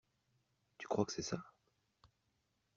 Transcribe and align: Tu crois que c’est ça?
Tu 0.79 0.87
crois 0.87 1.05
que 1.05 1.11
c’est 1.11 1.21
ça? 1.21 1.37